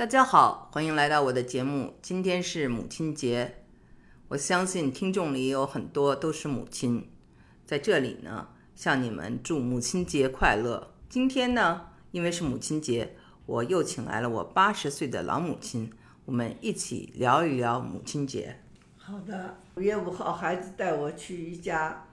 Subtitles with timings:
[0.00, 1.92] 大家好，欢迎来到我的节目。
[2.00, 3.56] 今天是母亲节，
[4.28, 7.10] 我相信听众里有很多都是母亲，
[7.66, 10.94] 在这里呢，向你们祝母亲节快乐。
[11.10, 15.92] 今天呢，因为是母亲节，我又请来了我八十岁的老母亲，
[16.24, 18.56] 我们一起聊一聊母亲节。
[18.96, 22.06] 好的，五月五号，孩子带我去一家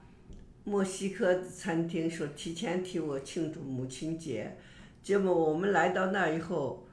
[0.65, 4.57] 墨西哥餐厅，说提前替我庆祝母亲节。
[5.01, 6.83] 结果我们来到那以后。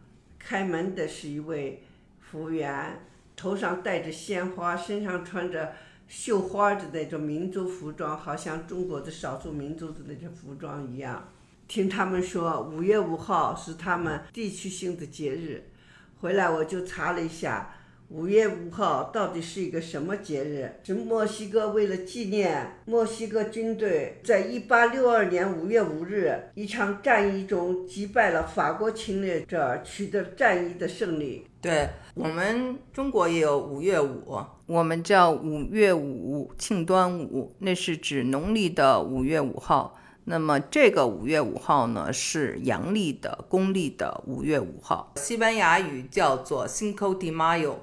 [0.47, 1.83] 开门的是一位
[2.21, 3.01] 服务员，
[3.35, 5.73] 头上戴着鲜花，身上穿着
[6.07, 11.31] 绣花的那种民族服装，好像中国的少数民族的那种服装一样。
[11.67, 15.71] 听他们说，五月五号是他们地区性的节日。
[16.21, 17.77] 回来我就查了一下。
[18.11, 20.71] 五月五号到底是一个什么节日？
[20.85, 31.47] 是墨西哥为了纪念墨西哥军队在一八六二年五月五日一场战役中击败了法国侵略者，取得战役的胜利。
[31.61, 39.99] 对我们中国也有五月五，我们叫五月五庆端午，那是指农历的五月五号。
[40.27, 47.75] 那么这个五月五号呢，是阳历的公历的五月五号，西班牙语叫做 Cinco de Mayo。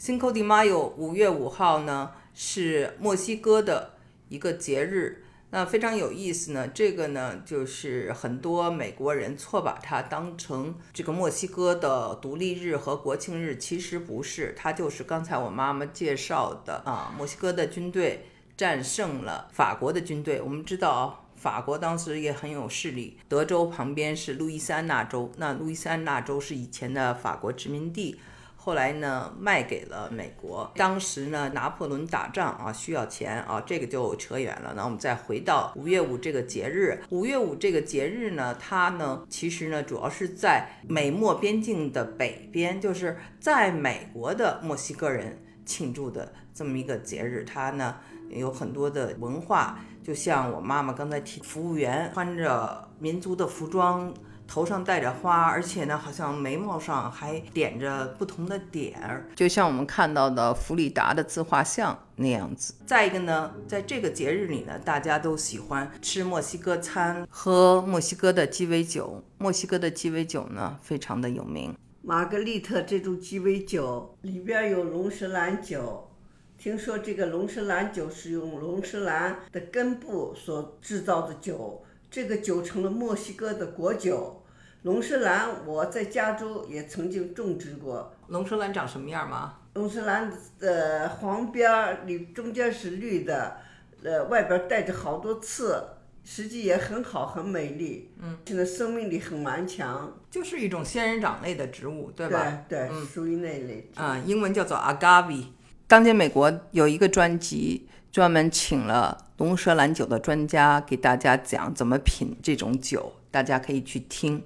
[0.00, 3.96] Cinco de Mayo，五月五号呢是墨西哥的
[4.30, 6.66] 一个节日，那非常有意思呢。
[6.68, 18.24] 这个呢就是很多美国人错把它当成这个墨西哥的独立日和国庆日，其实不是，它就是刚才我妈妈介绍的啊，墨西哥的军队
[18.56, 20.40] 战胜了法国的军队。
[20.40, 28.18] 我们知道法国当时也很有势力，德州旁边是路易斯安那州，那路易斯安那州是以前的法国殖民地。
[28.62, 30.70] 后来呢，卖给了美国。
[30.76, 34.74] 当时呢，拿破仑打仗啊，需要钱啊，这个就扯远了。
[34.76, 37.02] 那我们再回到五月五这个节日。
[37.08, 47.42] 五月五这个节日呢，它呢，其实呢，主要是在美墨边境的北边，就是在美国的墨西哥人庆祝的这么一个节日。
[47.44, 47.96] 它呢，
[48.28, 54.12] 有很多的文化，就像我妈妈刚才提，服务员穿着民族的服装。
[54.50, 62.74] 头上戴着花，而且呢，好像眉毛上还点着不同的点儿，就像我们看到的弗里达的自画像那样子。
[62.84, 69.22] 再一个呢，在这个节日里呢，大家都喜欢吃墨西哥餐，喝墨西哥的鸡尾酒。
[69.38, 71.72] 墨西哥的鸡尾酒呢，非常的有名。
[72.02, 76.10] 玛格丽特这种鸡尾酒里边有龙舌兰酒，
[76.58, 84.38] 听说这个龙舌兰酒是用龙舌兰的根部所制造的酒，这个酒成了墨西哥的国酒。
[84.82, 88.14] 龙舌兰，我在加州也曾经种植过。
[88.28, 89.58] 龙舌兰长什么样吗？
[89.74, 93.58] 龙舌兰的黄边儿里中间是绿的，
[94.02, 95.84] 呃，外边带着好多刺，
[96.24, 98.10] 实际也很好，很美丽。
[98.22, 100.10] 嗯，现在生命力很顽强。
[100.30, 102.64] 就是一种仙人掌类的植物，对吧？
[102.66, 103.90] 对对，属于那类。
[103.96, 105.44] 啊，英文叫做 agave。
[105.86, 114.42] 当今美国有一个专辑，专门请了龙舌兰酒的专家给大家讲怎么品这种酒，大家可以去听。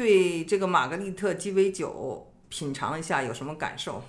[0.00, 4.02] 对这个玛格丽特鸡尾酒品尝一下有什么感受？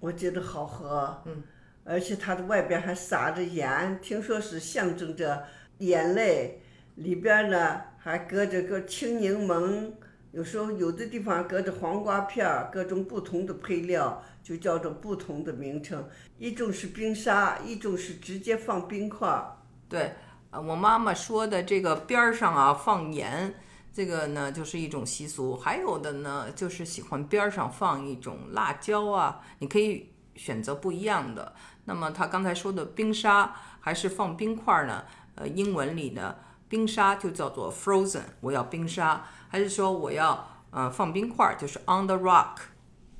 [0.00, 1.44] 我觉得好喝，嗯，
[1.84, 5.44] 而且它的外边还撒着盐，听说是象征着
[5.78, 6.60] 眼泪，
[6.96, 9.92] 里边呢还搁着个青柠檬，
[10.32, 16.04] 有时候有的地方搁着黄瓜片儿，各种不同的配料就叫做不同的名称，
[16.36, 19.56] 一种是冰沙，一种是直接放冰块儿。
[19.88, 20.14] 对，
[20.50, 23.54] 我妈妈说的这个边儿上啊放盐。
[23.92, 31.54] 这个呢就是一种习俗，还有的呢就是喜欢边上放一种辣椒啊，你可以选择不一样的。
[31.86, 35.04] 那么他刚才说的冰沙还是放冰块呢？
[35.34, 36.36] 呃，英文里呢
[36.68, 42.58] 冰沙就叫做 frozen，我要冰沙，还是说我要呃放冰块，就是 on the rock。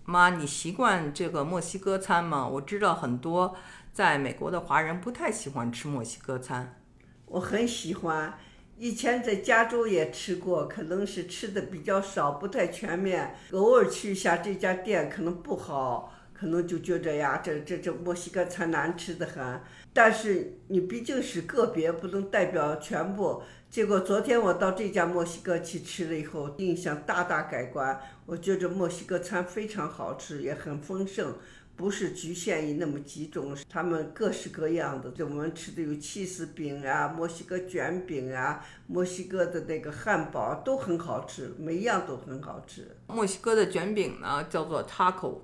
[0.04, 2.46] 妈，你习惯这个墨西哥餐吗？
[2.46, 3.56] 我知道很多
[3.92, 6.80] 在美国的华人不太喜欢吃墨西哥餐，
[7.26, 8.38] 我很喜欢。
[8.80, 13.34] 以前在加州也吃过，可能是吃的比较少，不太全面。
[13.50, 19.60] 偶尔去一下这家店，可能不好，可能就觉着呀，这这这墨西哥餐难吃的很。
[19.92, 23.42] 但是你毕竟是个别，不能代表全部。
[23.68, 28.00] 结果昨天我到这家墨西哥去吃了以后，印象大大改观。
[28.24, 31.34] 我觉着墨西哥餐非常好吃，也很丰盛。
[31.80, 35.10] 不是局限于那么几种，他们各式各样的。
[35.12, 42.94] 就我们吃的有起司饼啊，墨西哥卷饼啊，墨西哥的那个汉堡都很好吃，每一样都很好吃。
[43.06, 45.38] 墨西哥的卷饼呢叫做 taco，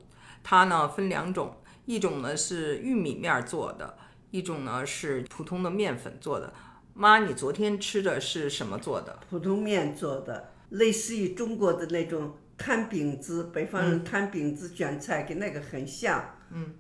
[0.45, 1.57] 它呢分两种，
[1.87, 3.97] 一种呢是玉米面做的，
[4.31, 6.53] 一种呢是普通的面粉做的。
[6.93, 9.21] 妈，你昨天吃的是什么做的？
[9.31, 16.37] 普通面做的，类似于中国的那种摊饼子，北方人摊饼子卷菜，跟那个很像。
[16.51, 16.75] 嗯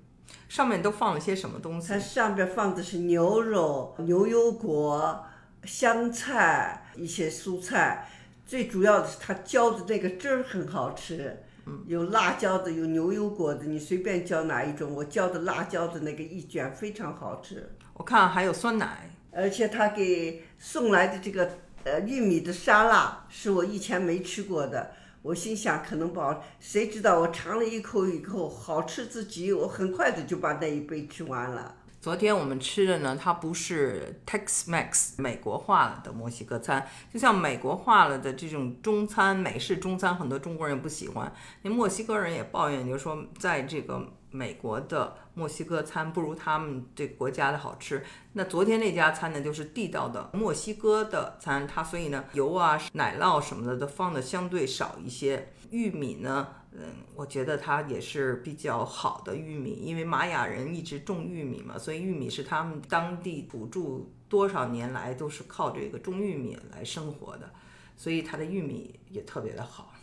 [0.48, 1.98] 上面都放了些什么东西它？
[1.98, 5.24] 上边放的是牛肉、牛油果、
[5.64, 8.08] 香菜、一些蔬菜，
[8.44, 11.42] 最主要的是它浇的那个汁儿很好吃。
[11.86, 14.94] 有辣椒的，有牛油果的，你随便浇哪一种。
[14.94, 21.50] 我浇的辣椒的那个一卷非常好吃，我看还有酸奶，而且他给送来的这个
[21.82, 24.92] 呃玉米的沙拉是我以前没吃过的。
[25.26, 31.74] 我心想可能不好，谁知道我尝了一口以后好吃至极，我很快的就把那一杯吃完了。
[32.06, 41.34] 昨天我们吃的呢，它不是 Tex-Mex 美国化了的墨西哥餐，就像美国化了的这种中餐、美式中餐，很多中国人不喜欢。
[41.62, 48.04] 那墨西哥人也抱怨，就是说在这个美国的墨西哥餐不如他们这国家的好吃。
[48.34, 55.48] 那昨天那家餐呢，就是地道的墨西哥的餐，它所以呢油啊、奶酪什么的都放的相对少一些。
[55.72, 56.46] 玉米呢，
[56.78, 56.82] 嗯，
[57.14, 67.50] 我觉得它也是比较好的玉米，因为玛雅人一直种玉米嘛，所以玉米是他们当地土著多少年来都是靠这个种玉米来生活的，
[67.96, 69.94] 所以它的玉米也特别的好。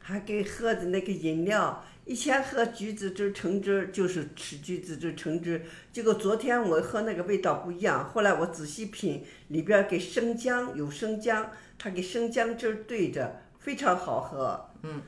[0.00, 5.62] 还给喝的那个饮料，以前喝橘子汁橙汁就是吃橘子汁橙汁，
[5.92, 14.68] 结果昨天我喝那个味道不一样，后来我仔细品，里边给生姜有生姜，它给生姜汁兑着，非常好喝。
[14.82, 15.02] 嗯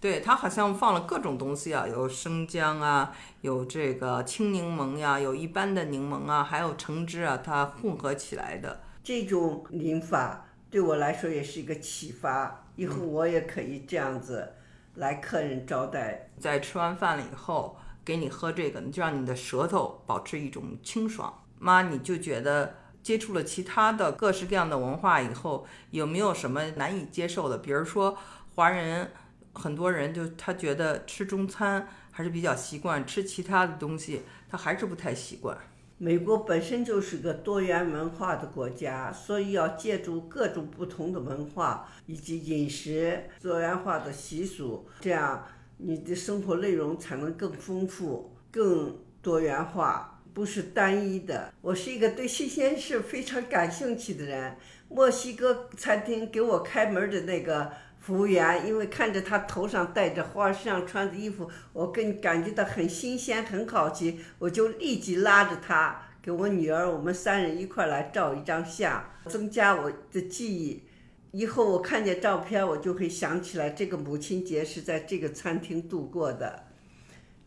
[0.00, 8.80] 对，它好像放了各种东西啊，有生姜啊，有这个青柠檬呀，有一般的柠檬啊，还有橙汁啊，它混合起来的。
[9.02, 14.52] 这种饮法对我来说也是一个启发，以后我也可以这样子
[14.94, 16.30] 来客人招待。
[16.38, 21.42] 在吃完饭了以后，给你喝这个，就让你的舌头保持一种清爽。
[21.58, 27.58] 妈，你就觉得接触了其他的各式各样的文化以后，有没有什么难以接受的？
[27.58, 28.16] 比如说
[28.54, 29.10] 华人，
[29.54, 35.56] 很多人就他觉得吃中餐还是比较习惯，吃其他的东西他还是不太习惯。
[36.00, 45.44] 美国本身就是个多元文化的国家，所以要借助各种不同的文化以及饮食多元化的习俗，这样
[45.78, 51.52] 你的生活内容才能更丰富、更多元化，不是单一的。
[51.60, 54.56] 我是一个对新鲜事非常感兴趣的人。
[54.88, 70.84] 墨西哥餐厅给我开门的那个服务员，因为看着他头上戴着花，身上穿着衣服，我更感觉到很新鲜、很好奇，我就立即拉着他给我女儿，我们三人一块来照一张相，增加我的记忆。
[71.32, 76.67] 以后我看见照片，我就会想起来这个母亲节是在这个餐厅度过的。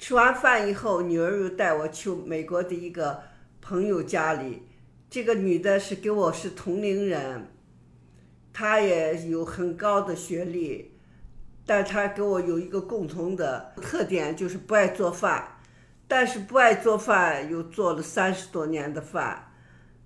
[0.01, 3.21] 吃完饭以后，女儿又带我去美国的一个
[3.61, 4.63] 朋友家里，
[5.11, 7.45] 这个女的是跟我是同龄人。
[8.51, 10.97] 她也有很高的学历，
[11.67, 15.59] 但她跟我有一个共同的特点，就是不爱做饭。
[16.07, 19.53] 但是不爱做饭，又做了三十多年的饭，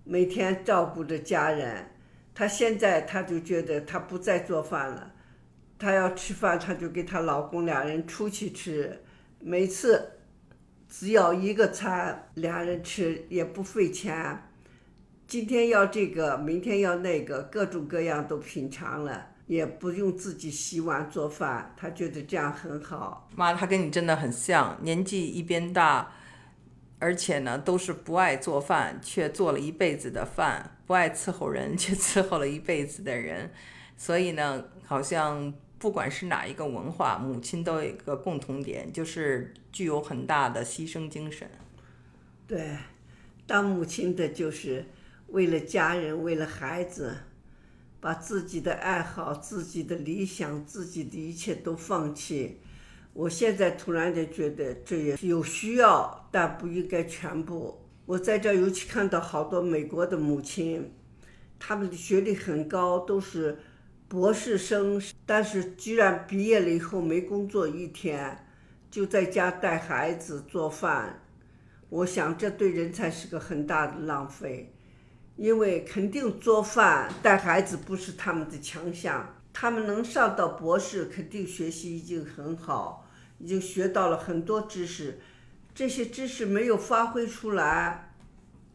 [0.03, 1.89] 每天照顾着家人。
[2.33, 5.13] 她现在她就觉得她不再做饭了，
[5.80, 9.01] 她要吃饭，她就跟她老公俩人出去吃，
[9.40, 10.20] 每次
[10.90, 14.42] 只要一个餐，俩人吃也不费钱。
[15.28, 23.28] 今天要这个，明天要那个，各种各样都品尝了，也不用自己洗碗做饭，他觉得这样很好。
[23.36, 26.12] 妈，她跟你真的很像，年纪一边大，
[27.00, 33.52] 而且呢都是不爱做饭，却做了一辈子的饭；不爱伺候人，却伺候了一辈子的人。
[33.98, 41.50] 所以呢，好像不管是哪一个文化，母亲都有一个共同点，就是具有很大的牺牲精神。
[42.48, 42.78] 对，
[43.46, 44.86] 当母亲的就是
[45.28, 47.16] 为了家人，为了孩子，
[48.00, 52.60] 把自己的爱好、自己的理想、自己的一切都放弃。
[53.14, 57.82] 我现在突然间觉得这也有需要，但不应该全部。
[58.06, 60.92] 我在这尤其看到好多美国的母亲，
[61.58, 63.58] 他们的学历很高，都是
[64.07, 68.45] 博士生，但是居然毕业了以后没工作一天，
[68.92, 71.21] 就在家带孩子、做饭。
[71.90, 74.71] 我想这对人才是个很大的浪费。
[75.38, 83.06] 因为肯定做饭、带孩子不是他们的强项，他们能上到博士，肯定学习已经很好，
[83.40, 85.19] 已经学到了很多知识，
[85.74, 88.14] 这些知识没有发挥出来，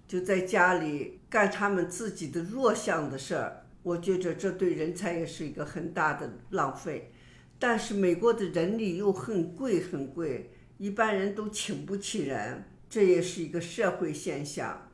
[0.06, 7.12] 就在家里干他们自己的弱项的事儿，我觉着这对人才也是一个很大的浪费。
[7.58, 14.88] 但是美国的人力又很贵很贵，一般人都请不起人，这也是一个社会现象。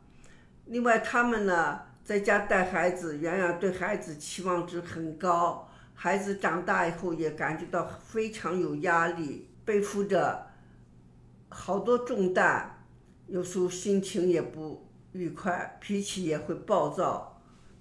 [0.66, 10.48] 另外，他们呢在家带孩子，远远对孩子期望值很高，孩子长大以后也感觉到非常有压力，背负着
[11.48, 12.84] 好多重担，
[13.28, 17.35] 有时候心情也不愉快，脾气也会暴躁，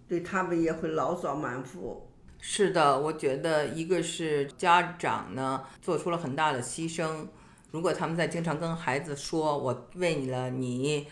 [0.08, 2.08] 对他们也会牢骚满腹。
[2.40, 7.26] 是的，我觉得一个是家长呢做出了很大的牺牲，
[7.72, 11.08] 如果他们在经常跟孩子说“我为了你，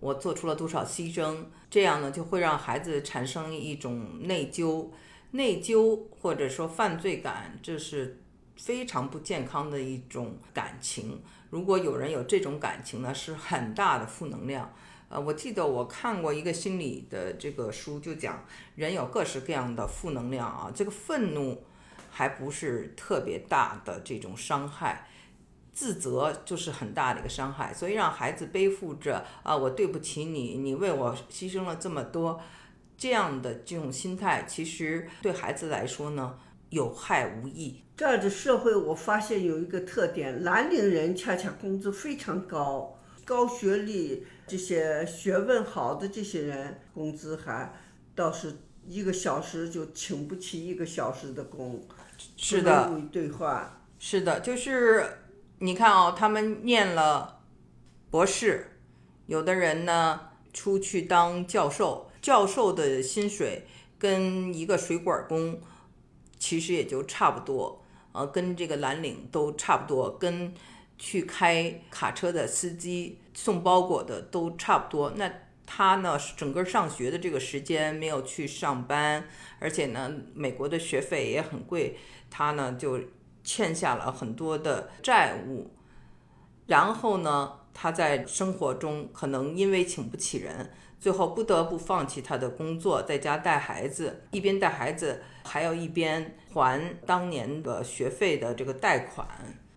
[0.00, 4.88] 我做出了多少牺牲”，这样呢就会让孩子产生一种内疚、
[5.30, 8.20] 内疚或者说犯罪感，这是
[8.56, 11.22] 非常不健康的一种感情。
[11.50, 14.74] 如果有人有这种感情呢，是很大的负能量。
[15.12, 18.42] 呃，我记得我看过一个心理的这个书，就讲
[18.76, 20.72] 人有各式各样的负能量啊。
[20.74, 21.62] 这个愤怒
[22.10, 25.06] 还不是特别大的这种伤害，
[25.70, 27.74] 自责就是很大的一个伤害。
[27.74, 32.40] 所以让孩子背负着啊，我对不起你，你为我牺牲了这么多，
[32.96, 36.38] 这样的这种心态，其实对孩子来说呢，
[36.70, 37.82] 有害无益。
[37.98, 42.98] 这样的社会，我发现有一个特点，蓝领人恰恰工资非常高。
[43.24, 47.72] 高学历、这些学问好的这些人，工资还
[48.14, 51.86] 倒是一个小时就请不起一个小时的工，
[52.36, 53.80] 是的，物以兑换。
[53.98, 55.06] 是的，就是
[55.58, 57.40] 你看哦，他们念了
[58.10, 58.78] 博士，
[59.26, 60.20] 有的人呢
[60.52, 63.66] 出去当教授，教授的薪水
[63.98, 65.60] 跟一个水管工
[66.38, 70.52] 其实也就差不多，呃，跟这个蓝领都差不多，跟。
[70.98, 75.12] 去开卡车的司机、送包裹的都差不多。
[75.16, 75.32] 那
[75.64, 76.18] 他呢？
[76.36, 79.24] 整个上学的这个时间没有去上班，
[79.58, 81.96] 而且呢，美国的学费也很贵，
[82.30, 83.00] 他呢就
[83.42, 85.70] 欠下了很多的债务。
[86.66, 90.70] 然后呢，他在生活中可能因为请不起人，
[91.00, 99.26] 最后不得不放弃他的工作，在家带孩子，一边带孩子，还要一边还当年的学费的这个贷款。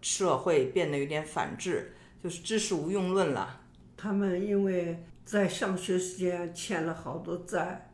[0.01, 1.94] 社会变得有点反智，
[2.25, 3.61] 就是知识无用论了。
[3.95, 7.93] 他们因为在上学时间欠了好多债，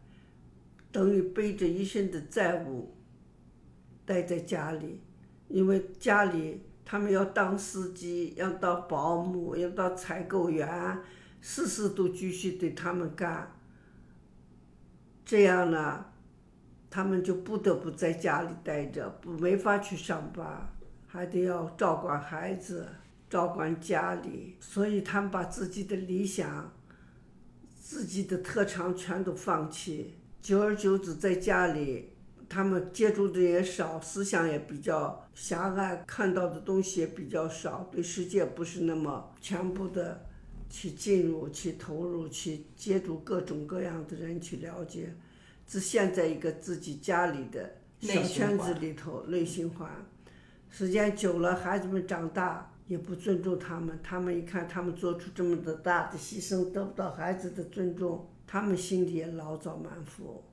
[0.89, 2.95] 等于背着一身的债务
[4.05, 5.01] 待在家里。
[5.49, 10.97] 因为家里他们要当司机，要当保姆，要当采购员，
[11.41, 13.51] 事事都继续对他们干。
[15.25, 16.05] 这样呢，
[16.89, 20.69] 他们就不得不在家里待着，不没法去上班。
[21.05, 22.87] 还得要照管孩子，
[23.31, 26.73] 照管家里，所以他们把自己的理想、
[27.81, 30.15] 自己的特长全都放弃。
[30.41, 32.09] 久而久之，在家里，
[32.49, 40.25] 他们接触的也少，思想也比较狭隘，看到的东西也比较少，对世界不是那么全部的
[40.69, 45.15] 去进入、去投入、去接触各种各样的人去了解，
[45.65, 49.89] 只陷在一个自己家里的小圈子里头，内循环。
[50.69, 53.97] 时间久了，孩子们长大也不尊重他们。
[54.03, 60.43] 他们一看他们做出这么的大的牺牲，得不到孩子的尊重，他们心里也牢早满腹。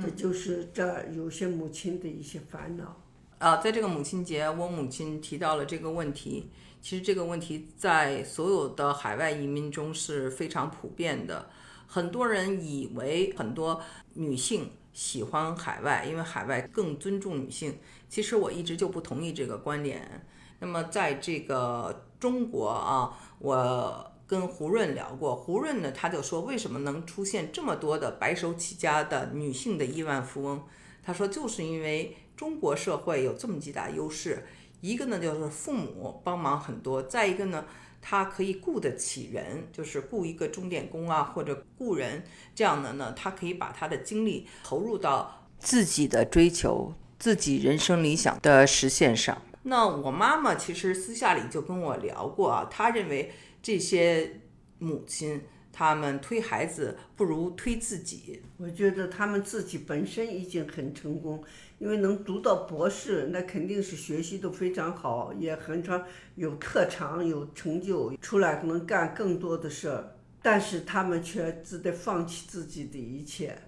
[0.00, 3.02] 这就是这有些母亲的一些烦恼。
[3.36, 6.50] 啊，在这个母亲节，我母亲提到了这个问题。
[6.80, 11.50] 其实这个问题在所有的海外移民中是非常普遍的。
[11.86, 13.82] 很多人以为很多
[14.14, 14.70] 女性。
[14.94, 17.76] 喜欢海外，因为海外更尊重女性。
[18.08, 20.24] 其实我一直就不同意这个观点。
[20.64, 30.62] 那么在这个中国啊，我跟胡润聊过，胡润呢他就说，为什么能出现这么多的白手起家的女性的亿万富翁？
[31.02, 34.46] 他说，就是因为中国社会有这么几大优势，
[34.80, 37.62] 一个呢就是父母帮忙很多，再一个呢。
[38.06, 42.22] 他可以雇得起人，就是雇一个钟点工啊，或者雇人
[42.54, 49.40] 这样的呢，他可以把他的精力投入到自己的追求、自己人生理想的实现上。
[49.64, 54.40] 那我妈妈其实私下里就跟我聊过啊，她认为这些
[54.78, 55.42] 母亲。
[55.76, 58.40] 他们推孩子不如推自己。
[58.58, 61.42] 我觉得他们自己本身已经很成功，
[61.80, 66.06] 因为能读到博士，那肯定是学习都非常好，也很常
[66.36, 70.16] 有特长、有成就，出来能干更多的事儿。
[70.40, 73.58] 但是他们却只得放弃自己的一切，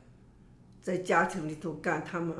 [0.80, 2.36] 在家庭里头干他们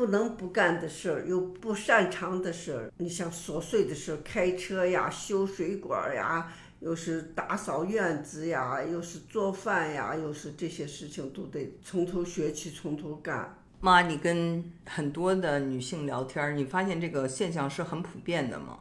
[0.00, 2.90] 不能不干的事儿，又不擅长的事儿。
[2.96, 6.50] 你像琐碎的事儿，开车呀、修水管呀。
[6.78, 13.54] 又是打扫院子呀，又是做饭呀，又是这些事情都得从头学起，从头干。
[13.80, 18.78] 妈，你跟很多的女性聊天，你发现这个现象是很普遍的吗？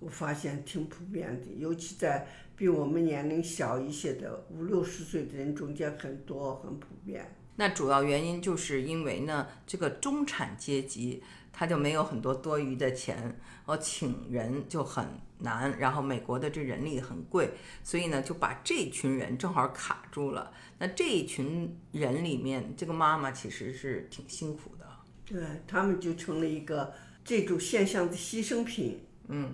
[0.00, 7.36] 我发现挺普遍的，尤其在比我们年龄小一些的五六十岁的人中间，很多很普遍。
[7.60, 11.20] 那主要原因就是因为呢，这个中产阶级
[11.52, 15.04] 他就没有很多多余的钱，我请人就很
[15.38, 17.50] 难，然后美国的这人力很贵，
[17.82, 20.52] 所以呢就把这群人正好卡住了。
[20.78, 24.86] 那这一群人里面，这个妈妈其实是挺辛苦的，
[25.26, 29.00] 对他们就成了一个这种现象的牺牲品。
[29.26, 29.52] 嗯，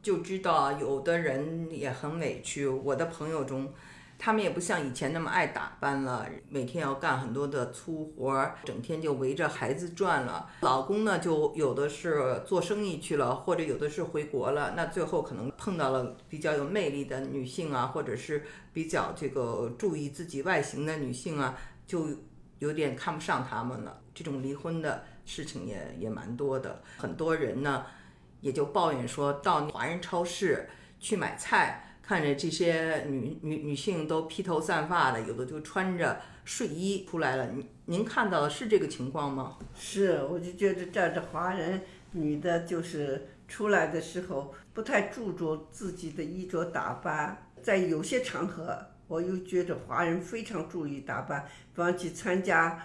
[0.00, 2.68] 就知道有的人也很委屈。
[2.68, 3.74] 我的朋友中。
[4.18, 10.48] 他们也不像以前那么爱打扮了，每天要干很多的粗活儿，整天就围着孩子转了。
[10.60, 14.72] 老公呢，就有的是做生意去了，或者有的是回国了。
[14.74, 21.56] 那最后可能碰到了比较有魅力的女性啊，或者是比较这个注意自己外形的女性啊，
[21.86, 22.08] 就
[22.58, 24.00] 有点看不上他们了。
[24.14, 26.82] 这种离婚的事情也也蛮多的。
[26.96, 27.84] 很多人呢，
[28.40, 30.68] 也就抱怨说到华人超市
[30.98, 31.82] 去买菜。
[32.06, 37.48] 看着这些女女女性都披头散发的，有的就穿着睡衣出来了。
[37.48, 39.58] 您您看到的是这个情况吗？
[39.74, 41.82] 是，我就觉得这儿的华人
[42.12, 51.44] 女的，就是出来的时候不太注重自己的衣着打扮，在有些场合，我又觉得华人非常注意打扮，
[51.74, 52.80] 比方去参加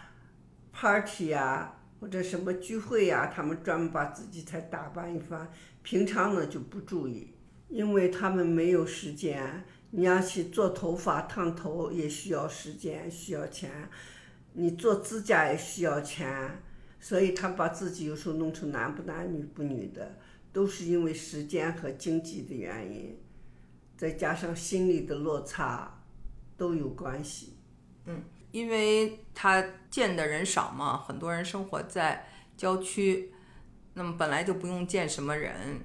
[0.74, 5.48] party 呀，或者什么聚会呀，他们专门把自己才打扮一番，
[5.84, 7.36] 平常呢就不注意。
[7.72, 13.70] 因为他们没有时间，你要去做头发、烫头也需要时间，需要钱；
[14.54, 16.62] 你做指甲也需要钱，
[17.00, 20.18] 所以他把自己有时候弄成男不男女不女的，
[20.51, 23.18] 都是因为时间和经济的原因，
[23.96, 26.04] 再加上心理的落差，
[26.58, 27.54] 都有关系。
[28.06, 33.32] 嗯，因为他见的人少嘛，很多人生活在郊区，
[33.94, 35.80] 那么本来就不用见什么人。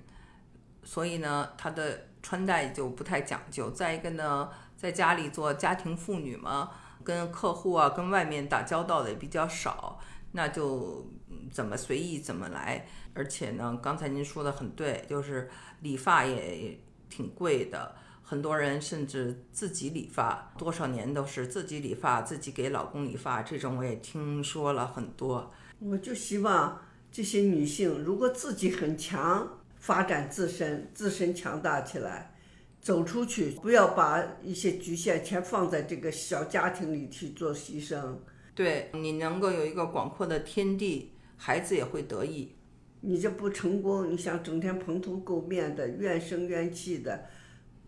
[0.86, 3.68] 所以呢，她的穿戴就不太讲究。
[3.70, 6.70] 再一个呢，在家里做家庭妇女嘛，
[7.02, 9.98] 跟客户啊、跟外面打交道的也比较少，
[10.30, 11.10] 那就
[11.50, 12.86] 怎么随意怎么来。
[13.14, 15.50] 而且呢，刚才您说的很对，就是
[15.80, 16.78] 理发也
[17.10, 25.52] 挺贵的，很多人甚至自己理发，多少年都是自己理发，自己给老公理发，这种我也听说了很多。
[25.80, 29.48] 我就希望这些女性，如果自己很强。
[29.86, 32.34] 发展自身，自身强大起来，
[32.80, 38.16] 走出去，不要把一些局限全放在这个小家庭里去做牺牲。
[38.52, 42.56] 对你能够有一个广阔的天地，孩子也会得意。
[43.00, 47.26] 你这不成功，你想整天蓬头垢面的，怨声怨气的，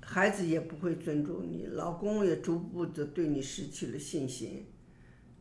[0.01, 4.69] 孩子也不会尊重你，老公也逐步的对你失去了信心，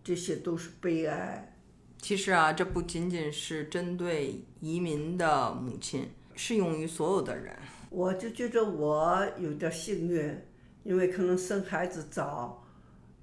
[0.04, 1.56] 这些都是悲哀。
[2.02, 6.10] 其实啊，这不仅仅是针对移民的母亲。
[6.38, 7.54] 适用于所有的人，
[7.89, 10.39] 我就觉着我有点幸运，
[10.84, 12.63] 因为可能生孩子早，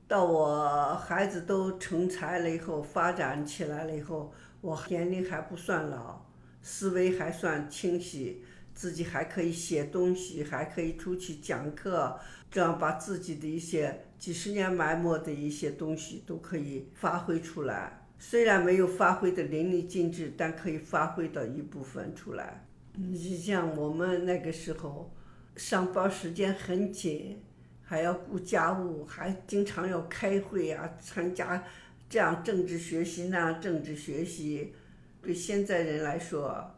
[0.09, 6.27] 到我孩子都成才了以后，发展起来了以后，我年龄还不算老，
[6.61, 8.43] 思维还算清晰，
[8.75, 12.19] 自己还可以写东西，还可以出去讲课，
[12.51, 22.67] 这样把自己的一些几十年埋没的一些东西都可以发挥出来，虽然没有发挥的淋漓尽致，但可以发挥到一部分出来。
[22.97, 25.13] 你像我们那个时候，
[25.57, 27.43] 上班时间很紧，
[27.83, 31.65] 还要顾家务，还经常要开会啊，参加
[32.09, 34.73] 这样政治学习那样政治学习，
[35.21, 36.73] 对现在人来说，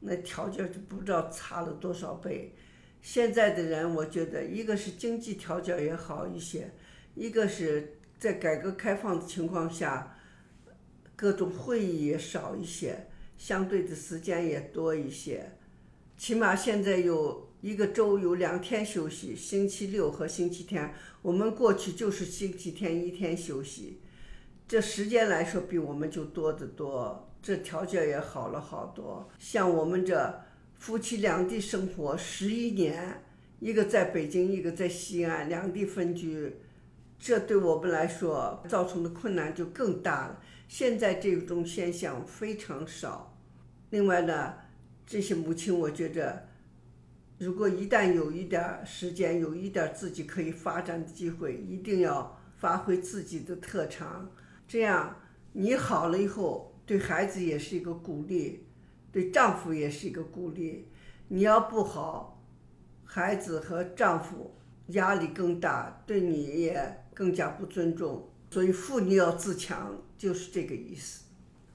[0.00, 2.54] 那条件就不知道差了多少倍。
[3.00, 6.70] 现在的人，我觉得一个是经济条件也好一些，
[7.14, 10.14] 一个是在改革开放的情况下，
[11.16, 13.06] 各种会议也少一些。
[13.38, 15.52] 相对的时间也多一些，
[16.18, 20.92] 起码现在有一个周有两天休息，星期六和星期天。
[21.22, 24.00] 我们过去就是星期天一天休息，
[24.66, 29.28] 这时间来说比我们就多得多，这条件也好了好多。
[29.38, 30.42] 像我们这
[30.74, 33.22] 夫妻两地生活十一年，
[33.60, 36.56] 一个在北京，一个在西安，两地分居，
[37.18, 40.40] 这对我们来说造成的困难就更大了。
[40.68, 43.34] 现在这种现象非常少。
[43.90, 44.54] 另外呢，
[45.06, 46.46] 这些母亲，我觉着，
[47.38, 54.30] 如果一旦有一点时间，有一点自己可以发展的机会，一定要发挥自己的特长。
[54.68, 55.16] 这样
[55.52, 58.66] 你好了以后，对孩子也是一个鼓励，
[59.10, 60.88] 对丈夫也是一个鼓励。
[61.28, 62.44] 你要不好，
[63.04, 64.54] 孩子和丈夫
[64.88, 68.28] 压力更大，对你也更加不尊重。
[68.50, 71.22] 所以妇女要自强，就是这个意思。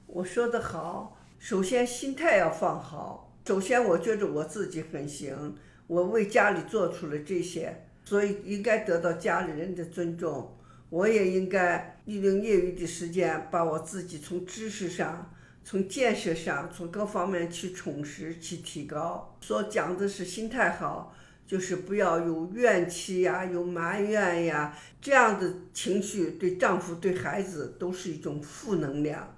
[0.07, 3.31] 我说的好，首先心态要放好。
[3.45, 5.55] 首先，我觉着我自己很行，
[5.87, 10.55] 我为家里做出了这些，所以应该得到家里人的尊重。
[10.89, 15.33] 我也应该利用业余的时间，把我自己从知识上、
[15.63, 19.35] 从建设上，从各方面去充实、去提高。
[19.41, 29.35] 所讲的是心态好，就是不要有怨气呀、有埋怨呀，这样的情绪对丈夫、对孩子都是一种负能量。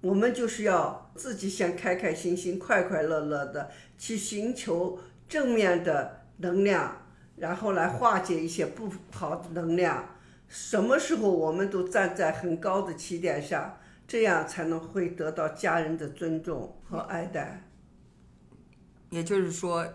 [0.00, 10.10] 我们就是要自己先开开心心、快快乐乐的去寻求正面的能量，然后来化解一些不好的能量。
[10.46, 17.64] 什么时候我们都站在很高的起点上，这样才能会得到家人的尊重和爱戴。
[19.08, 19.88] 也就是说，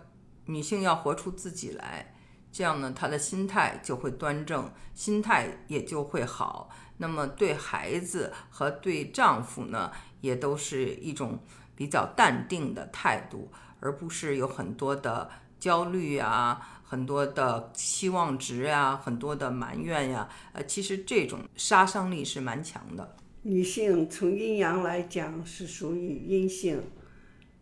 [0.50, 2.14] 女性要活出自己来，
[2.52, 6.70] 这样呢，她的心态就会端正，心态也就会好。
[6.98, 11.40] 那么对孩子和对丈夫呢，也都是一种
[11.76, 20.28] 比较淡定的态度，而不是有很多的焦虑啊，很多的期望值呀，很多的埋怨呀。
[20.54, 23.16] 呃，其实这种杀伤力是蛮强的。
[23.44, 26.82] 女性从阴阳来讲是属于阴性，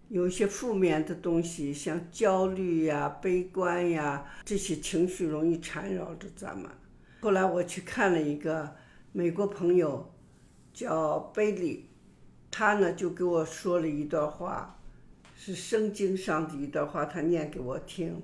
[0.10, 6.70] 有些负面的东西，像焦虑呀、悲观呀这些情绪容易缠绕着咱们。
[7.20, 8.76] 后来我去看了一个。
[9.14, 10.14] 美国朋友
[10.72, 11.90] 叫贝利，
[12.52, 14.80] 他呢就给我说了一段话，
[15.36, 18.22] 是圣经上的一段话，他念给我听。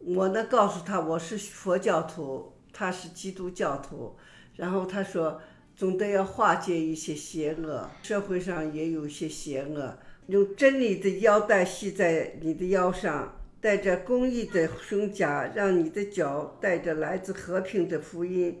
[0.00, 4.16] 我呢告诉他我是佛教徒，他是基督教徒。
[4.56, 5.40] 然后他说，
[5.76, 9.96] 总得要化解一些邪恶，社会上也有一些邪恶。
[10.26, 18.58] 用真理的腰带系在你的腰上，带着公义的胸甲，让你的脚带着来自和平的福音。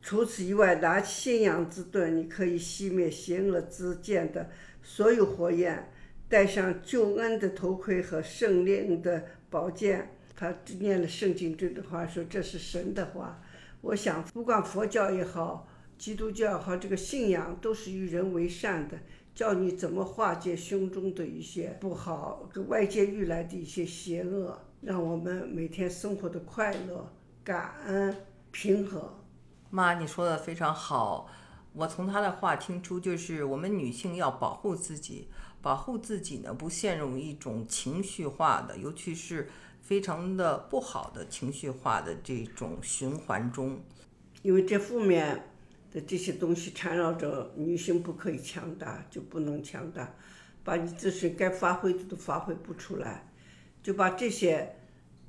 [0.00, 4.50] 除此以外，拿起信仰之盾，你可以熄灭邪恶之剑的
[4.82, 5.76] 所有火焰；
[6.28, 10.16] 戴上救恩的头盔和圣灵的宝剑。
[10.34, 13.40] 他念了圣经这段话，说这是神的话。
[13.80, 18.98] 我想，不管佛教也好，基督教也好，这个信仰都是与人为善的，
[19.34, 27.10] 教你怎么化解胸中的一些不好，跟外界遇来的一些邪恶，让我们每天生活的快乐、
[27.42, 28.14] 感恩、
[28.50, 29.18] 平和。
[29.70, 31.30] 妈，你说的非常好。
[31.72, 35.28] 我从她的话听出，就是我们女性要保护自己，
[35.62, 39.48] 保护自己呢，不陷入一种情绪化的，尤其是
[39.80, 43.80] 非常的不好的情绪化的这种循环中。
[44.42, 45.51] 因为这负面
[45.92, 50.14] 的这些东西缠绕着女性，不可以强大，就不能强大，
[50.64, 53.30] 把你自身该发挥的都发挥不出来，
[53.82, 54.76] 就把这些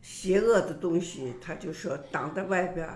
[0.02, 2.90] 邪恶的东西，他就说挡在外边。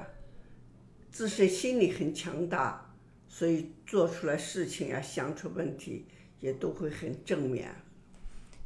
[1.10, 2.94] 自身心理很强大，
[3.28, 6.06] 所以做出来事情呀、想出问题
[6.40, 7.74] 也都会很正面。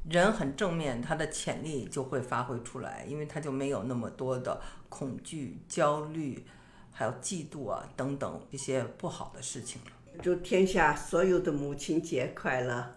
[0.09, 4.59] 人很正面，他的潜力就会发挥出来，因为他就没有那么多的
[4.89, 6.43] 恐惧、焦虑，
[6.91, 9.91] 还有嫉妒啊等等一些不好的事情了。
[10.21, 12.95] 祝天下所有的母亲节快乐！